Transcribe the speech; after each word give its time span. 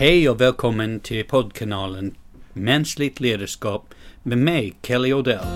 Hej 0.00 0.28
och 0.28 0.40
välkommen 0.40 1.00
till 1.00 1.24
poddkanalen 1.24 2.14
Mänskligt 2.52 3.20
ledarskap 3.20 3.94
med 4.22 4.38
mig, 4.38 4.74
Kelly 4.82 5.12
Odell. 5.12 5.46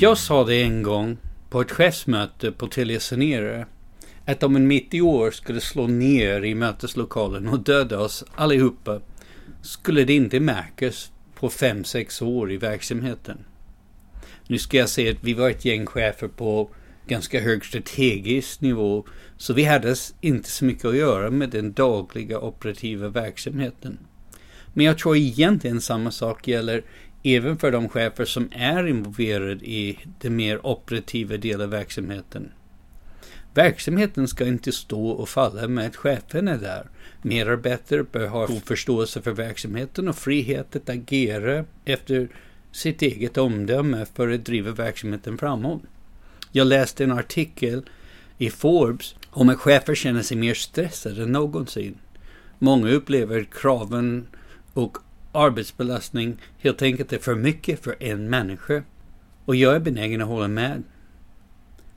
Jag 0.00 0.18
sa 0.18 0.44
det 0.44 0.62
en 0.62 0.82
gång 0.82 1.16
på 1.50 1.60
ett 1.60 1.70
chefsmöte 1.70 2.52
på 2.52 2.66
Telia 2.66 3.00
Sonera 3.00 3.66
att 4.26 4.42
om 4.42 4.56
en 4.56 4.68
meteor 4.68 5.30
skulle 5.30 5.60
slå 5.60 5.86
ner 5.86 6.44
i 6.44 6.54
möteslokalen 6.54 7.48
och 7.48 7.60
döda 7.60 7.98
oss 7.98 8.24
allihopa 8.34 9.00
skulle 9.62 10.04
det 10.04 10.14
inte 10.14 10.40
märkas 10.40 11.12
på 11.34 11.48
fem 11.48 11.84
sex 11.84 12.22
år 12.22 12.52
i 12.52 12.56
verksamheten. 12.56 13.38
Nu 14.50 14.58
ska 14.58 14.76
jag 14.76 14.88
säga 14.88 15.10
att 15.10 15.24
vi 15.24 15.34
var 15.34 15.50
ett 15.50 15.64
gäng 15.64 15.86
chefer 15.86 16.28
på 16.28 16.70
ganska 17.06 17.40
hög 17.40 17.64
strategisk 17.64 18.60
nivå, 18.60 19.06
så 19.36 19.54
vi 19.54 19.64
hade 19.64 19.96
inte 20.20 20.50
så 20.50 20.64
mycket 20.64 20.84
att 20.84 20.96
göra 20.96 21.30
med 21.30 21.50
den 21.50 21.72
dagliga 21.72 22.40
operativa 22.40 23.08
verksamheten. 23.08 23.98
Men 24.74 24.86
jag 24.86 24.98
tror 24.98 25.16
egentligen 25.16 25.80
samma 25.80 26.10
sak 26.10 26.48
gäller 26.48 26.82
även 27.22 27.58
för 27.58 27.72
de 27.72 27.88
chefer 27.88 28.24
som 28.24 28.48
är 28.52 28.86
involverade 28.86 29.64
i 29.64 29.98
den 30.20 30.36
mer 30.36 30.66
operativa 30.66 31.36
delen 31.36 31.60
av 31.60 31.70
verksamheten. 31.70 32.52
Verksamheten 33.54 34.28
ska 34.28 34.46
inte 34.46 34.72
stå 34.72 35.08
och 35.08 35.28
falla 35.28 35.68
med 35.68 35.86
att 35.86 35.96
chefen 35.96 36.48
är 36.48 36.58
där. 36.58 36.86
Medarbetare 37.22 38.02
bör 38.02 38.26
ha 38.26 38.48
förståelse 38.64 39.22
för 39.22 39.32
verksamheten 39.32 40.08
och 40.08 40.16
frihet 40.16 40.76
att 40.76 40.88
agera 40.88 41.64
efter 41.84 42.28
sitt 42.78 43.02
eget 43.02 43.38
omdöme 43.38 44.06
för 44.14 44.28
att 44.28 44.44
driva 44.44 44.70
verksamheten 44.70 45.38
framåt. 45.38 45.82
Jag 46.52 46.66
läste 46.66 47.04
en 47.04 47.12
artikel 47.12 47.82
i 48.38 48.50
Forbes 48.50 49.14
om 49.30 49.48
att 49.48 49.58
chefer 49.58 49.94
känner 49.94 50.22
sig 50.22 50.36
mer 50.36 50.54
stressade 50.54 51.22
än 51.22 51.32
någonsin. 51.32 51.98
Många 52.58 52.90
upplever 52.90 53.44
kraven 53.44 54.26
och 54.74 54.98
arbetsbelastning 55.32 56.36
helt 56.58 56.82
enkelt 56.82 57.12
är 57.12 57.18
för 57.18 57.34
mycket 57.34 57.84
för 57.84 57.96
en 58.00 58.30
människa. 58.30 58.82
Och 59.44 59.56
jag 59.56 59.74
är 59.74 59.80
benägen 59.80 60.20
att 60.20 60.28
hålla 60.28 60.48
med. 60.48 60.82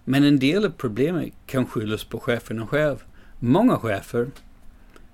Men 0.04 0.24
en 0.24 0.40
del 0.40 0.66
av 0.66 0.70
problemet 0.70 1.34
kan 1.46 1.66
skyllas 1.66 2.04
på 2.04 2.20
cheferna 2.20 2.68
själv. 2.68 3.04
Många 3.40 3.78
chefer 3.78 4.32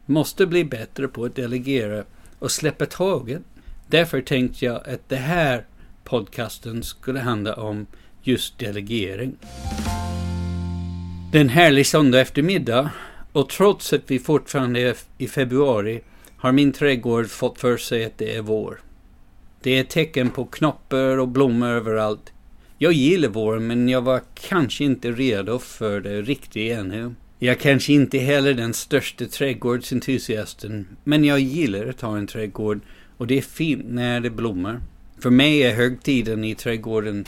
måste 0.06 0.46
bli 0.46 0.66
bättre 0.66 1.08
på 1.08 1.26
att 1.26 1.36
delegera 1.36 2.04
och 2.40 2.52
släppa 2.52 2.86
taget. 2.86 3.42
Därför 3.90 4.22
tänkte 4.22 4.66
jag 4.66 4.90
att 4.90 5.10
det 5.10 5.16
här 5.16 5.66
podcasten 6.04 6.84
skulle 6.84 7.20
handla 7.20 7.54
om 7.54 7.86
just 8.22 8.60
delegering. 8.60 9.36
Det 11.32 11.38
är 11.38 11.42
en 11.42 11.50
härlig 11.50 11.88
söndag 11.88 12.22
eftermiddag 12.22 12.92
och 13.32 13.50
trots 13.50 13.94
att 13.94 14.12
vi 14.12 14.20
fortfarande 14.20 14.80
är 14.80 14.96
i 15.18 15.28
februari 15.28 16.02
har 16.38 16.52
min 16.52 16.72
trädgård 16.72 17.28
fått 17.28 17.60
för 17.60 17.78
sig 17.78 18.06
att 18.06 18.18
det 18.18 18.36
är 18.36 18.42
vår. 18.42 18.82
Det 19.62 19.80
är 19.80 19.84
tecken 19.84 20.30
på 20.30 20.46
knoppar 20.46 21.18
och 21.18 21.28
blommor 21.28 21.68
överallt. 21.68 22.34
Jag 22.78 22.94
gillar 22.94 23.30
våren 23.30 23.68
men 23.68 23.90
jag 23.90 24.02
var 24.02 24.22
kanske 24.34 24.84
inte 24.84 25.12
redo 25.12 25.60
för 25.60 26.02
det 26.02 26.22
riktigt 26.22 26.72
ännu. 26.72 27.16
Jag 27.40 27.60
kanske 27.60 27.94
inte 27.94 28.18
heller 28.18 28.54
den 28.54 28.74
största 28.74 29.26
trädgårdsentusiasten, 29.26 30.88
men 31.04 31.24
jag 31.24 31.40
gillar 31.40 31.88
att 31.88 32.02
ha 32.02 32.18
en 32.18 32.28
trädgård 32.28 32.80
och 33.18 33.28
det 33.28 33.38
är 33.38 33.42
fint 33.42 33.86
när 33.88 34.20
det 34.20 34.30
blommar. 34.30 34.82
För 35.20 35.30
mig 35.30 35.64
är 35.64 35.76
högtiden 35.76 36.44
i 36.44 36.56
trädgården 36.56 37.26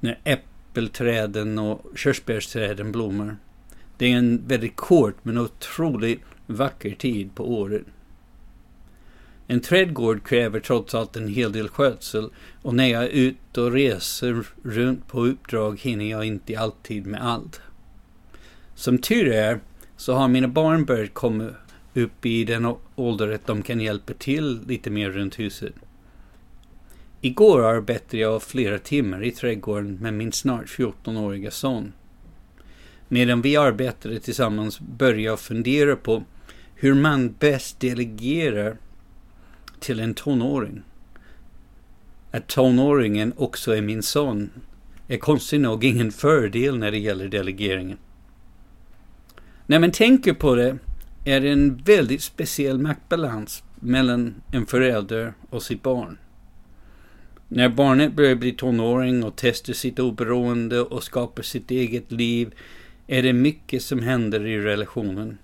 när 0.00 0.18
äppelträden 0.24 1.58
och 1.58 1.86
körsbärsträden 1.96 2.92
blommar. 2.92 3.36
Det 3.98 4.12
är 4.12 4.16
en 4.16 4.42
väldigt 4.46 4.76
kort 4.76 5.16
men 5.22 5.38
otroligt 5.38 6.20
vacker 6.46 6.90
tid 6.90 7.34
på 7.34 7.52
året. 7.52 7.82
En 9.46 9.60
trädgård 9.60 10.26
kräver 10.26 10.60
trots 10.60 10.94
allt 10.94 11.16
en 11.16 11.28
hel 11.28 11.52
del 11.52 11.68
skötsel 11.68 12.30
och 12.62 12.74
när 12.74 12.86
jag 12.86 13.04
är 13.04 13.08
ute 13.08 13.60
och 13.60 13.72
reser 13.72 14.46
runt 14.62 15.08
på 15.08 15.26
uppdrag 15.26 15.80
hinner 15.80 16.10
jag 16.10 16.24
inte 16.24 16.58
alltid 16.58 17.06
med 17.06 17.26
allt. 17.26 17.60
Som 18.74 18.98
tur 18.98 19.32
är 19.32 19.60
så 19.96 20.14
har 20.14 20.28
mina 20.28 20.48
barn 20.48 20.84
börjat 20.84 21.14
komma 21.14 21.48
upp 21.94 22.26
i 22.26 22.44
den 22.44 22.74
ålder 22.94 23.28
att 23.28 23.46
de 23.46 23.62
kan 23.62 23.80
hjälpa 23.80 24.12
till 24.12 24.60
lite 24.66 24.90
mer 24.90 25.10
runt 25.10 25.38
huset. 25.38 25.74
Igår 27.20 27.64
arbetade 27.64 28.16
jag 28.16 28.42
flera 28.42 28.78
timmar 28.78 29.24
i 29.24 29.30
trädgården 29.30 29.98
med 30.00 30.14
min 30.14 30.32
snart 30.32 30.66
14-åriga 30.66 31.50
son. 31.50 31.92
Medan 33.08 33.42
vi 33.42 33.56
arbetade 33.56 34.20
tillsammans 34.20 34.80
började 34.80 35.22
jag 35.22 35.40
fundera 35.40 35.96
på 35.96 36.22
hur 36.74 36.94
man 36.94 37.34
bäst 37.38 37.80
delegerar 37.80 38.76
till 39.80 40.00
en 40.00 40.14
tonåring. 40.14 40.82
Att 42.30 42.46
tonåringen 42.46 43.32
också 43.36 43.76
är 43.76 43.82
min 43.82 44.02
son 44.02 44.50
är 45.08 45.18
konstigt 45.18 45.60
nog 45.60 45.84
ingen 45.84 46.12
fördel 46.12 46.78
när 46.78 46.90
det 46.90 46.98
gäller 46.98 47.28
delegeringen. 47.28 47.98
När 49.66 49.78
man 49.78 49.90
tänker 49.90 50.34
på 50.34 50.54
det 50.54 50.78
är 51.24 51.40
det 51.40 51.50
en 51.50 51.76
väldigt 51.76 52.22
speciell 52.22 52.78
maktbalans 52.78 53.62
mellan 53.80 54.34
en 54.52 54.66
förälder 54.66 55.34
och 55.50 55.62
sitt 55.62 55.82
barn. 55.82 56.18
När 57.48 57.68
barnet 57.68 58.16
börjar 58.16 58.34
bli 58.34 58.52
tonåring 58.52 59.24
och 59.24 59.32
testar 59.36 59.72
sitt 59.72 59.98
oberoende 59.98 60.80
och 60.80 61.02
skapar 61.02 61.42
sitt 61.42 61.70
eget 61.70 62.12
liv 62.12 62.54
är 63.06 63.22
det 63.22 63.32
mycket 63.32 63.82
som 63.82 64.02
händer 64.02 64.46
i 64.46 64.58
relationen. 64.58 65.38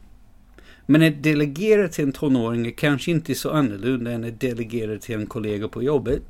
Men 0.87 1.03
att 1.03 1.23
delegera 1.23 1.89
till 1.89 2.05
en 2.05 2.13
tonåring 2.13 2.67
är 2.67 2.71
kanske 2.71 3.11
inte 3.11 3.35
så 3.35 3.51
annorlunda 3.51 4.11
än 4.11 4.25
att 4.25 4.41
delegera 4.41 4.99
till 4.99 5.15
en 5.15 5.27
kollega 5.27 5.69
på 5.69 5.83
jobbet. 5.83 6.23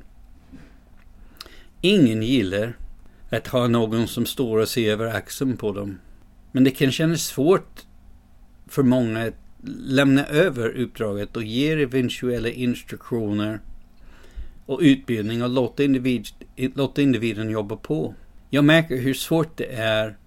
Ingen 1.81 2.23
gillar 2.23 2.77
att 3.29 3.47
ha 3.47 3.67
någon 3.67 4.07
som 4.07 4.25
står 4.25 4.57
och 4.57 4.69
ser 4.69 4.91
över 4.91 5.05
axeln 5.05 5.57
på 5.57 5.71
dem. 5.71 5.99
Men 6.51 6.63
det 6.63 6.71
kan 6.71 6.91
kännas 6.91 7.25
svårt 7.25 7.86
för 8.67 8.83
många 8.83 9.23
att 9.23 9.33
lämna 9.79 10.25
över 10.25 10.69
uppdraget 10.69 11.37
och 11.37 11.43
ge 11.43 11.71
eventuella 11.71 12.49
instruktioner 12.49 13.59
och 14.65 14.79
utbildning 14.81 15.43
och 15.43 15.49
låta, 15.49 15.83
individ, 15.83 16.27
låta 16.55 17.01
individen 17.01 17.49
jobba 17.49 17.75
på. 17.75 18.15
Jag 18.49 18.63
märker 18.65 18.97
hur 18.97 19.13
svårt 19.13 19.57
det 19.57 19.73
är 19.73 20.17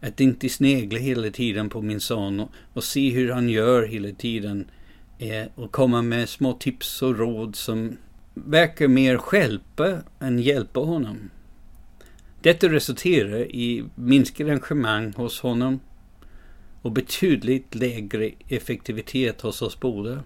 att 0.00 0.20
inte 0.20 0.48
snegla 0.48 0.98
hela 0.98 1.30
tiden 1.30 1.70
på 1.70 1.82
min 1.82 2.00
son 2.00 2.40
och, 2.40 2.50
och 2.72 2.84
se 2.84 3.10
hur 3.10 3.30
han 3.30 3.48
gör 3.48 3.86
hela 3.86 4.12
tiden 4.12 4.70
eh, 5.18 5.46
och 5.54 5.72
komma 5.72 6.02
med 6.02 6.28
små 6.28 6.52
tips 6.52 7.02
och 7.02 7.18
råd 7.18 7.56
som 7.56 7.96
verkar 8.34 8.88
mer 8.88 9.20
hjälpa 9.32 9.98
än 10.20 10.38
hjälpa 10.38 10.80
honom. 10.80 11.30
Detta 12.42 12.68
resulterar 12.68 13.38
i 13.38 13.84
minskat 13.94 14.48
engagemang 14.48 15.12
hos 15.16 15.40
honom 15.40 15.80
och 16.82 16.92
betydligt 16.92 17.74
lägre 17.74 18.30
effektivitet 18.48 19.40
hos 19.40 19.62
oss 19.62 19.80
båda. 19.80 20.22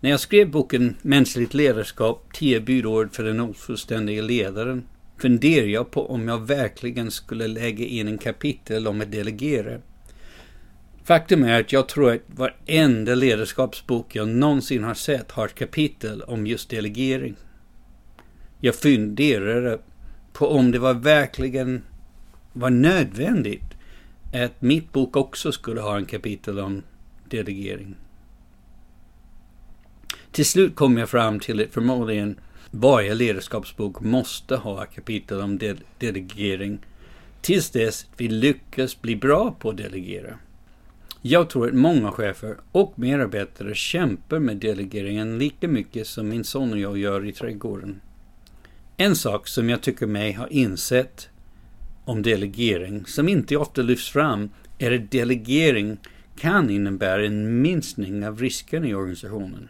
När 0.00 0.10
jag 0.10 0.20
skrev 0.20 0.50
boken 0.50 0.96
Mänskligt 1.02 1.54
ledarskap, 1.54 2.32
10 2.32 2.60
budord 2.60 3.14
för 3.14 3.24
den 3.24 3.40
ofullständiga 3.40 4.22
ledaren 4.22 4.82
funderade 5.18 5.70
jag 5.70 5.90
på 5.90 6.10
om 6.10 6.28
jag 6.28 6.46
verkligen 6.46 7.10
skulle 7.10 7.46
lägga 7.46 7.86
in 7.86 8.08
en 8.08 8.18
kapitel 8.18 8.86
om 8.86 9.00
att 9.00 9.12
delegera. 9.12 9.78
Faktum 11.04 11.42
är 11.42 11.60
att 11.60 11.72
jag 11.72 11.88
tror 11.88 12.12
att 12.12 12.20
varenda 12.26 13.14
ledarskapsbok 13.14 14.16
jag 14.16 14.28
någonsin 14.28 14.84
har 14.84 14.94
sett 14.94 15.30
har 15.30 15.46
ett 15.46 15.54
kapitel 15.54 16.22
om 16.22 16.46
just 16.46 16.70
delegering. 16.70 17.34
Jag 18.60 18.74
funderade 18.74 19.78
på 20.32 20.48
om 20.48 20.70
det 20.70 20.78
var 20.78 20.94
verkligen 20.94 21.82
var 22.52 22.70
nödvändigt 22.70 23.67
att 24.32 24.62
mitt 24.62 24.92
bok 24.92 25.16
också 25.16 25.52
skulle 25.52 25.80
ha 25.80 25.96
en 25.96 26.06
kapitel 26.06 26.58
om 26.58 26.82
delegering. 27.28 27.94
Till 30.32 30.46
slut 30.46 30.74
kom 30.74 30.98
jag 30.98 31.08
fram 31.08 31.40
till 31.40 31.60
att 31.60 31.70
förmodligen 31.70 32.40
varje 32.70 33.14
ledarskapsbok 33.14 34.00
måste 34.00 34.56
ha 34.56 34.84
ett 34.84 34.94
kapitel 34.94 35.40
om 35.40 35.58
de 35.58 35.76
delegering 35.98 36.78
tills 37.40 37.70
dess 37.70 38.06
vi 38.16 38.28
lyckas 38.28 39.00
bli 39.00 39.16
bra 39.16 39.56
på 39.58 39.70
att 39.70 39.76
delegera. 39.76 40.38
Jag 41.22 41.50
tror 41.50 41.68
att 41.68 41.74
många 41.74 42.12
chefer 42.12 42.56
och 42.72 42.98
medarbetare 42.98 43.74
kämpar 43.74 44.38
med 44.38 44.56
delegeringen 44.56 45.38
lika 45.38 45.68
mycket 45.68 46.06
som 46.06 46.28
min 46.28 46.44
son 46.44 46.72
och 46.72 46.78
jag 46.78 46.98
gör 46.98 47.26
i 47.26 47.32
trädgården. 47.32 48.00
En 48.96 49.16
sak 49.16 49.48
som 49.48 49.68
jag 49.68 49.82
tycker 49.82 50.06
mig 50.06 50.32
ha 50.32 50.48
insett 50.48 51.28
om 52.08 52.22
delegering 52.22 53.06
som 53.06 53.28
inte 53.28 53.56
ofta 53.56 53.82
lyfts 53.82 54.10
fram 54.10 54.50
är 54.78 54.92
att 54.92 55.10
delegering 55.10 55.96
kan 56.36 56.70
innebära 56.70 57.26
en 57.26 57.62
minskning 57.62 58.26
av 58.26 58.40
risken 58.40 58.84
i 58.84 58.94
organisationen. 58.94 59.68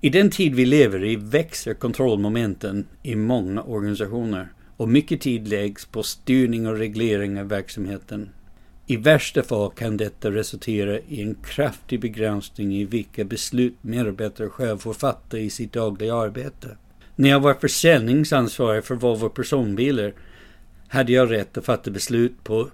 I 0.00 0.10
den 0.10 0.30
tid 0.30 0.54
vi 0.54 0.66
lever 0.66 1.04
i 1.04 1.16
växer 1.16 1.74
kontrollmomenten 1.74 2.86
i 3.02 3.14
många 3.14 3.62
organisationer 3.62 4.48
och 4.76 4.88
mycket 4.88 5.20
tid 5.20 5.48
läggs 5.48 5.86
på 5.86 6.02
styrning 6.02 6.66
och 6.66 6.78
reglering 6.78 7.40
av 7.40 7.48
verksamheten. 7.48 8.30
I 8.86 8.96
värsta 8.96 9.42
fall 9.42 9.70
kan 9.70 9.96
detta 9.96 10.30
resultera 10.30 10.98
i 10.98 11.22
en 11.22 11.34
kraftig 11.34 12.00
begränsning 12.00 12.74
i 12.74 12.84
vilka 12.84 13.24
beslut 13.24 13.76
medarbetare 13.80 14.48
själv 14.48 14.78
får 14.78 14.94
fatta 14.94 15.38
i 15.38 15.50
sitt 15.50 15.72
dagliga 15.72 16.14
arbete. 16.14 16.76
När 17.16 17.28
jag 17.28 17.40
var 17.40 17.54
försäljningsansvarig 17.54 18.84
för 18.84 18.94
Volvo 18.94 19.28
personbilar 19.28 20.12
hade 20.88 21.12
jag 21.12 21.30
rätt 21.30 21.58
att 21.58 21.64
fatta 21.64 21.90
beslut 21.90 22.44
på, 22.44 22.70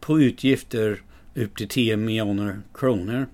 på 0.00 0.20
utgifter 0.20 1.02
upp 1.34 1.56
till 1.56 1.68
10 1.68 1.96
miljoner 1.96 2.60
kronor. 2.74 3.26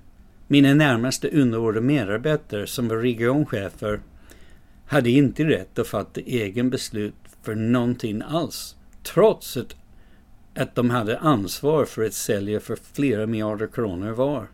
Mina 0.46 0.74
närmaste 0.74 1.28
underordnade 1.28 1.86
medarbetare 1.86 2.66
som 2.66 2.88
var 2.88 2.96
regionchefer 2.96 4.00
hade 4.86 5.10
inte 5.10 5.44
rätt 5.44 5.78
att 5.78 5.86
fatta 5.86 6.20
egen 6.20 6.70
beslut 6.70 7.14
för 7.42 7.54
någonting 7.54 8.22
alls. 8.22 8.76
Trots 9.02 9.56
att, 9.56 9.76
att 10.54 10.74
de 10.74 10.90
hade 10.90 11.18
ansvar 11.18 11.84
för 11.84 12.04
att 12.04 12.14
sälja 12.14 12.60
för 12.60 12.78
flera 12.92 13.26
miljarder 13.26 13.66
kronor 13.66 14.10
var. 14.10 14.46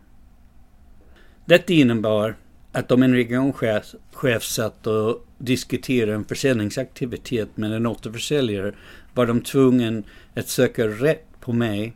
Detta 1.45 1.73
innebar 1.73 2.35
att 2.71 2.91
om 2.91 3.03
en 3.03 3.13
regionchef 3.13 3.95
chef 4.11 4.43
satt 4.43 4.87
och 4.87 5.27
diskuterade 5.37 6.13
en 6.13 6.25
försäljningsaktivitet 6.25 7.57
med 7.57 7.73
en 7.73 7.85
återförsäljare 7.85 8.73
var 9.19 9.25
de 9.25 9.41
tvungna 9.41 10.03
att 10.35 10.47
söka 10.47 10.87
rätt 10.87 11.27
på 11.39 11.53
mig 11.53 11.93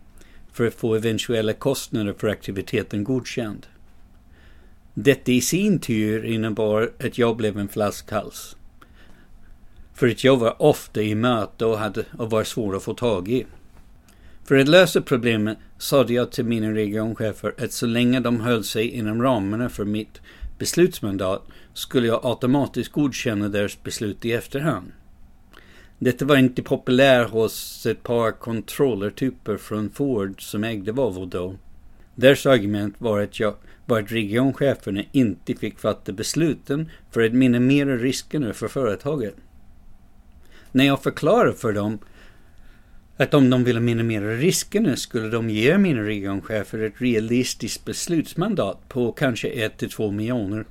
för 0.51 0.67
att 0.67 0.73
få 0.73 0.95
eventuella 0.95 1.53
kostnader 1.53 2.13
för 2.17 2.27
aktiviteten 2.27 3.03
godkänd. 3.03 3.67
Detta 4.93 5.31
i 5.31 5.41
sin 5.41 5.79
tur 5.79 6.25
innebar 6.25 6.91
att 6.99 7.17
jag 7.17 7.37
blev 7.37 7.57
en 7.57 7.67
flaskhals. 7.67 8.55
För 9.93 10.07
att 10.07 10.23
jag 10.23 10.37
var 10.37 10.61
ofta 10.61 11.01
i 11.01 11.15
möte 11.15 11.65
och, 11.65 11.77
hade, 11.77 12.05
och 12.17 12.29
var 12.29 12.43
svår 12.43 12.75
att 12.75 12.83
få 12.83 12.93
tag 12.93 13.29
i. 13.29 13.45
För 14.45 14.55
att 14.55 14.67
lösa 14.67 15.01
problemet 15.01 15.57
sade 15.77 16.13
jag 16.13 16.31
till 16.31 16.45
mina 16.45 16.71
regionchefer 16.71 17.53
att 17.57 17.71
så 17.71 17.85
länge 17.85 18.19
de 18.19 18.39
höll 18.39 18.63
sig 18.63 18.87
inom 18.87 19.21
ramarna 19.21 19.69
för 19.69 19.85
mitt 19.85 20.21
beslutsmandat 20.57 21.47
skulle 21.73 22.07
jag 22.07 22.19
automatiskt 22.23 22.91
godkänna 22.91 23.49
deras 23.49 23.83
beslut 23.83 24.25
i 24.25 24.31
efterhand. 24.31 24.91
Detta 25.99 26.25
var 26.25 26.37
inte 26.37 26.63
populärt 26.63 27.29
hos 27.29 27.85
ett 27.85 28.03
par 28.03 28.31
controllertyper 28.31 29.57
från 29.57 29.89
Ford 29.89 30.41
som 30.41 30.63
ägde 30.63 30.91
Volvo 30.91 31.25
då. 31.25 31.55
Deras 32.15 32.45
argument 32.45 32.95
var 32.97 33.21
att, 33.21 33.39
jag, 33.39 33.55
var 33.85 33.99
att 33.99 34.11
regioncheferna 34.11 35.03
inte 35.11 35.53
fick 35.55 35.79
fatta 35.79 36.11
besluten 36.11 36.89
för 37.11 37.21
att 37.21 37.33
minimera 37.33 37.97
riskerna 37.97 38.53
för 38.53 38.67
företaget. 38.67 39.35
När 40.71 40.85
jag 40.85 41.03
förklarade 41.03 41.53
för 41.53 41.73
dem 41.73 41.99
att 43.17 43.33
om 43.33 43.49
de 43.49 43.63
ville 43.63 43.79
minimera 43.79 44.35
riskerna 44.35 44.95
skulle 44.95 45.29
de 45.29 45.49
ge 45.49 45.77
mina 45.77 46.01
regionchefer 46.01 46.79
ett 46.79 47.01
realistiskt 47.01 47.85
beslutsmandat 47.85 48.89
på 48.89 49.11
kanske 49.11 49.47
1 49.47 49.77
till 49.77 49.89
2 49.89 50.11
miljoner. 50.11 50.65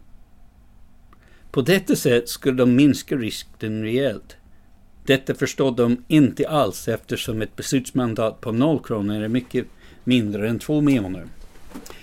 På 1.50 1.62
detta 1.62 1.96
sätt 1.96 2.28
skulle 2.28 2.56
de 2.56 2.76
minska 2.76 3.16
risken 3.16 3.82
rejält. 3.82 4.36
Detta 5.06 5.34
förstod 5.34 5.76
de 5.76 6.04
inte 6.08 6.48
alls 6.48 6.88
eftersom 6.88 7.42
ett 7.42 7.56
beslutsmandat 7.56 8.40
på 8.40 8.52
0 8.52 8.82
kronor 8.84 9.22
är 9.22 9.28
mycket 9.28 9.66
mindre 10.04 10.48
än 10.48 10.58
2 10.58 10.80
miljoner. 10.80 11.24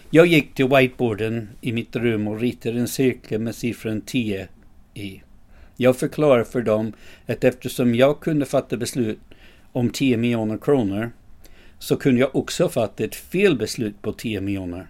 Jag 0.10 0.28
gick 0.28 0.56
till 0.56 0.68
whiteboarden 0.68 1.50
i 1.62 1.72
mitt 1.72 1.96
rum 1.96 2.28
och 2.28 2.40
ritade 2.40 2.80
en 2.80 2.88
cirkel 2.88 3.42
med 3.42 3.56
siffran 3.56 4.02
10 4.02 4.48
i. 4.94 5.22
Jag 5.76 5.98
förklarade 5.98 6.46
för 6.46 6.62
dem 6.62 6.94
att 7.28 7.44
eftersom 7.44 7.96
jag 7.96 8.20
kunde 8.20 8.46
fatta 8.46 8.78
beslut 8.78 9.20
om 9.72 9.90
10 9.90 10.18
miljoner 10.18 10.58
kronor 10.58 11.12
så 11.80 11.96
kunde 11.96 12.22
jag 12.22 12.36
också 12.36 12.70
fatta 12.70 13.04
ett 13.04 13.16
felbeslut 13.16 14.02
på 14.02 14.14
10 14.14 14.42
miljoner. 14.42 14.88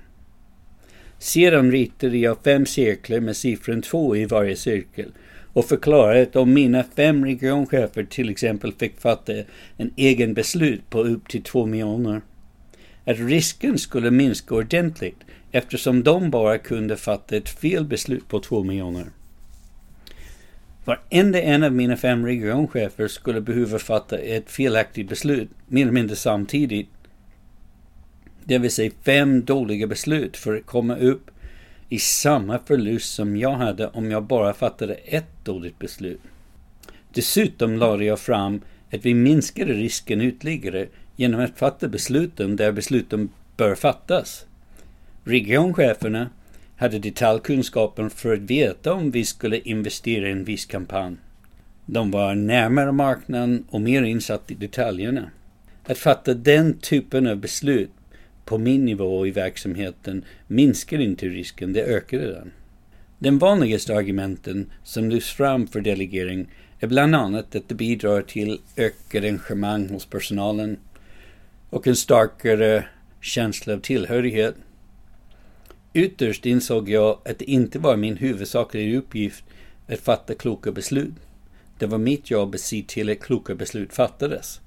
Sedan 1.19 1.71
ritade 1.71 2.17
jag 2.17 2.37
fem 2.43 2.65
cirklar 2.65 3.19
med 3.19 3.37
siffran 3.37 3.81
två 3.81 4.15
i 4.15 4.25
varje 4.25 4.55
cirkel 4.55 5.11
och 5.53 5.65
förklarade 5.65 6.21
att 6.21 6.35
om 6.35 6.53
mina 6.53 6.83
fem 6.83 7.25
regionchefer 7.25 8.03
till 8.03 8.29
exempel 8.29 8.73
fick 8.73 8.99
fatta 9.01 9.33
en 9.77 9.93
egen 9.95 10.33
beslut 10.33 10.89
på 10.89 11.03
upp 11.03 11.27
till 11.27 11.43
två 11.43 11.65
miljoner 11.65 12.21
att 13.05 13.19
risken 13.19 13.77
skulle 13.77 14.11
minska 14.11 14.55
ordentligt 14.55 15.19
eftersom 15.51 16.03
de 16.03 16.29
bara 16.29 16.57
kunde 16.57 16.97
fatta 16.97 17.35
ett 17.35 17.49
fel 17.49 17.85
beslut 17.85 18.27
på 18.27 18.39
två 18.39 18.63
miljoner. 18.63 19.05
Varenda 20.85 21.41
en 21.41 21.63
av 21.63 21.71
mina 21.71 21.97
fem 21.97 22.25
regionchefer 22.25 23.07
skulle 23.07 23.41
behöva 23.41 23.79
fatta 23.79 24.17
ett 24.17 24.51
felaktigt 24.51 25.09
beslut 25.09 25.49
mer 25.67 25.81
eller 25.81 25.91
mindre 25.91 26.15
samtidigt. 26.15 26.89
Det 28.49 28.57
vill 28.57 28.71
säga 28.71 28.91
fem 29.05 29.45
dåliga 29.45 29.87
beslut 29.87 30.37
för 30.37 30.55
att 30.55 30.65
komma 30.65 30.95
upp 30.95 31.31
i 31.89 31.99
samma 31.99 32.59
förlust 32.59 33.13
som 33.13 33.37
jag 33.37 33.55
hade 33.55 33.87
om 33.87 34.11
jag 34.11 34.23
bara 34.23 34.53
fattade 34.53 34.93
ett 34.93 35.45
dåligt 35.45 35.79
beslut. 35.79 36.21
Dessutom 37.13 37.77
lade 37.77 38.05
jag 38.05 38.19
fram 38.19 38.61
att 38.91 39.05
vi 39.05 39.13
minskade 39.13 39.73
risken 39.73 40.21
ytterligare 40.21 40.87
genom 41.15 41.41
att 41.41 41.59
fatta 41.59 41.87
besluten 41.87 42.55
där 42.55 42.71
besluten 42.71 43.29
bör 43.57 43.75
fattas. 43.75 44.45
Regioncheferna 45.23 46.29
hade 46.75 46.99
detaljkunskapen 46.99 48.09
för 48.09 48.33
att 48.33 48.39
veta 48.39 48.93
om 48.93 49.11
vi 49.11 49.25
skulle 49.25 49.59
investera 49.59 50.27
i 50.27 50.31
en 50.31 50.43
viss 50.43 50.65
kampanj. 50.65 51.15
De 51.85 52.11
var 52.11 52.35
närmare 52.35 52.91
marknaden 52.91 53.65
och 53.69 53.81
mer 53.81 54.03
insatta 54.03 54.53
i 54.53 54.55
detaljerna. 54.55 55.31
Att 55.85 55.97
fatta 55.97 56.33
den 56.33 56.77
typen 56.77 57.27
av 57.27 57.37
beslut 57.37 57.91
på 58.49 58.57
min 58.57 58.85
nivå 58.85 59.27
i 59.27 59.31
verksamheten 59.31 60.25
minskar 60.47 60.99
inte 60.99 61.25
risken, 61.25 61.73
det 61.73 61.83
ökar 61.83 62.19
den. 62.19 62.51
Den 63.19 63.37
vanligaste 63.37 63.95
argumenten 63.95 64.71
som 64.83 65.09
lyfts 65.09 65.33
fram 65.33 65.67
för 65.67 65.81
delegering 65.81 66.47
är 66.79 66.87
bland 66.87 67.15
annat 67.15 67.55
att 67.55 67.69
det 67.69 67.75
bidrar 67.75 68.21
till 68.21 68.59
ökad 68.75 69.25
engagemang 69.25 69.89
hos 69.89 70.05
personalen 70.05 70.77
och 71.69 71.87
en 71.87 71.95
starkare 71.95 72.85
känsla 73.21 73.73
av 73.73 73.79
tillhörighet 73.79 74.55
Ytterst 75.93 76.45
insåg 76.45 76.89
jag 76.89 77.19
att 77.25 77.39
det 77.39 77.51
inte 77.51 77.79
var 77.79 77.97
min 77.97 78.17
huvudsakliga 78.17 78.97
uppgift 78.97 79.43
att 79.87 79.99
fatta 79.99 80.33
kloka 80.33 80.71
beslut. 80.71 81.13
Det 81.79 81.85
var 81.85 81.97
mitt 81.97 82.31
jobb 82.31 82.55
att 82.55 82.61
se 82.61 82.83
till 82.87 83.09
att 83.09 83.19
kloka 83.19 83.55
beslut 83.55 83.93
fattades. 83.93 84.61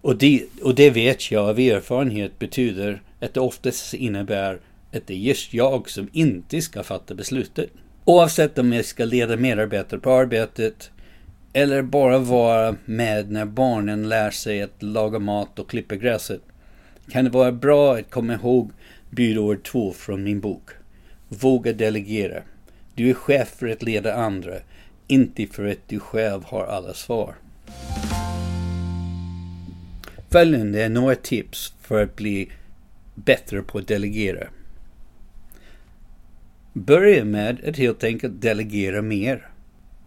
Och 0.00 0.16
det, 0.16 0.44
och 0.62 0.74
det 0.74 0.90
vet 0.90 1.30
jag 1.30 1.48
av 1.48 1.58
erfarenhet 1.58 2.38
betyder 2.38 3.02
att 3.22 3.34
det 3.34 3.40
oftast 3.40 3.94
innebär 3.94 4.60
att 4.92 5.06
det 5.06 5.14
är 5.14 5.18
just 5.18 5.54
jag 5.54 5.90
som 5.90 6.08
inte 6.12 6.62
ska 6.62 6.82
fatta 6.82 7.14
beslutet. 7.14 7.70
Oavsett 8.04 8.58
om 8.58 8.72
jag 8.72 8.84
ska 8.84 9.04
leda 9.04 9.36
medarbetare 9.36 10.00
på 10.00 10.12
arbetet 10.12 10.90
eller 11.52 11.82
bara 11.82 12.18
vara 12.18 12.76
med 12.84 13.30
när 13.30 13.44
barnen 13.44 14.08
lär 14.08 14.30
sig 14.30 14.62
att 14.62 14.82
laga 14.82 15.18
mat 15.18 15.58
och 15.58 15.70
klippa 15.70 15.96
gräset 15.96 16.40
kan 17.10 17.24
det 17.24 17.30
vara 17.30 17.52
bra 17.52 17.96
att 17.96 18.10
komma 18.10 18.34
ihåg 18.34 18.70
Budord 19.10 19.64
2 19.64 19.92
från 19.92 20.24
min 20.24 20.40
bok. 20.40 20.70
Våga 21.28 21.72
delegera. 21.72 22.42
Du 22.94 23.10
är 23.10 23.14
chef 23.14 23.48
för 23.48 23.68
att 23.68 23.82
leda 23.82 24.14
andra, 24.14 24.54
inte 25.06 25.46
för 25.46 25.66
att 25.66 25.88
du 25.88 25.98
själv 26.00 26.44
har 26.44 26.64
alla 26.64 26.94
svar. 26.94 27.34
Följande 30.30 30.82
är 30.82 30.88
några 30.88 31.14
tips 31.14 31.74
för 31.80 32.02
att 32.02 32.16
bli 32.16 32.50
bättre 33.14 33.62
på 33.62 33.78
att 33.78 33.88
delegera. 33.88 34.48
Börja 36.72 37.24
med 37.24 37.64
att 37.64 37.76
helt 37.76 38.04
enkelt 38.04 38.42
delegera 38.42 39.02
mer. 39.02 39.48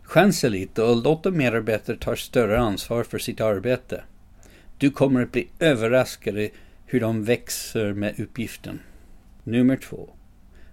Chansa 0.03 0.49
lite 0.49 0.83
och 0.83 1.03
låta 1.03 1.31
medarbetare 1.31 1.97
ta 1.97 2.15
större 2.15 2.59
ansvar 2.59 3.03
för 3.03 3.17
sitt 3.17 3.41
arbete. 3.41 4.03
Du 4.77 4.91
kommer 4.91 5.23
att 5.23 5.31
bli 5.31 5.47
överraskad 5.59 6.49
hur 6.85 6.99
de 6.99 7.23
växer 7.23 7.93
med 7.93 8.19
uppgiften. 8.19 8.79
Nummer 9.43 9.77
två. 9.77 10.09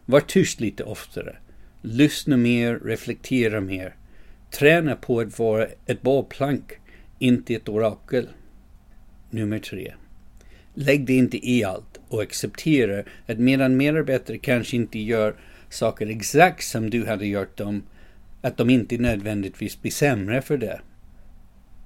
Var 0.07 0.21
tyst 0.21 0.61
lite 0.61 0.85
oftare. 0.85 1.37
Lyssna 1.83 2.37
mer, 2.37 2.79
reflektera 2.85 3.61
mer. 3.61 3.97
Träna 4.51 4.97
på 4.97 5.21
att 5.21 5.39
vara 5.39 5.67
ett 5.87 6.03
bollplank, 6.03 6.73
inte 7.19 7.55
ett 7.55 7.69
orakel. 7.69 8.29
Nummer 9.31 9.59
tre. 9.59 9.95
Lägg 10.75 11.07
dig 11.07 11.17
inte 11.17 11.51
i 11.51 11.65
allt 11.65 11.92
och 12.13 12.23
acceptera 12.23 13.05
att 13.27 13.39
medan 13.39 13.77
medarbetare 13.77 14.39
kanske 14.39 14.77
inte 14.77 14.99
gör 14.99 15.35
saker 15.69 16.07
exakt 16.07 16.65
som 16.65 16.91
du 16.91 17.07
hade 17.07 17.27
gjort 17.27 17.57
dem, 17.57 17.83
att 18.41 18.57
de 18.57 18.71
inte 18.71 18.99
nödvändigtvis 18.99 19.83
blir 19.83 19.93
sämre 19.93 20.43
för 20.43 20.59
det. 20.59 20.81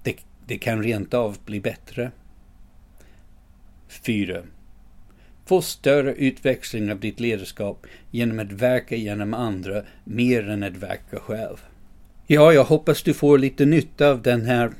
Det, 0.02 0.16
det 0.46 0.58
kan 0.58 0.82
rent 0.82 1.14
av 1.14 1.38
bli 1.44 1.60
bättre. 1.60 2.10
4. 3.88 4.42
Få 5.44 5.62
större 5.62 6.14
utväxling 6.14 6.92
av 6.92 7.00
ditt 7.00 7.20
ledarskap 7.20 7.86
genom 8.10 8.38
att 8.38 8.52
verka 8.52 8.96
genom 8.96 9.34
andra 9.34 9.82
mer 10.04 10.48
än 10.48 10.62
att 10.62 10.76
verka 10.76 11.18
själv. 11.18 11.56
Ja, 12.26 12.52
jag 12.52 12.64
hoppas 12.64 13.02
du 13.02 13.14
får 13.14 13.38
lite 13.38 13.66
nytta 13.66 14.10
av 14.10 14.22
den 14.22 14.46
här 14.46 14.70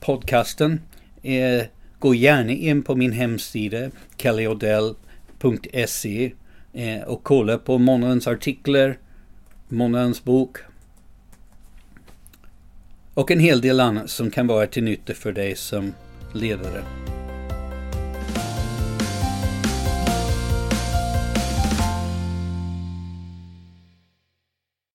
podcasten. 0.00 0.80
Eh, 1.22 1.62
gå 2.04 2.14
gärna 2.14 2.52
in 2.52 2.82
på 2.82 2.94
min 2.94 3.12
hemsida 3.12 3.90
kellyodell.se 4.16 6.32
eh, 6.72 7.02
och 7.02 7.22
kolla 7.22 7.58
på 7.58 7.78
månadens 7.78 8.26
artiklar, 8.26 8.98
månadens 9.68 10.24
bok 10.24 10.58
och 13.14 13.30
en 13.30 13.40
hel 13.40 13.60
del 13.60 13.80
annat 13.80 14.10
som 14.10 14.30
kan 14.30 14.46
vara 14.46 14.66
till 14.66 14.84
nytta 14.84 15.14
för 15.14 15.32
dig 15.32 15.56
som 15.56 15.92
ledare. 16.32 16.82